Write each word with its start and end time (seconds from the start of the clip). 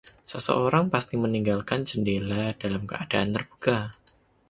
Seseorang 0.29 0.85
pasti 0.93 1.13
meninggalkan 1.23 1.81
jendela 1.89 2.43
dalam 2.61 2.83
keadaan 2.91 3.29
terbuka. 3.37 3.77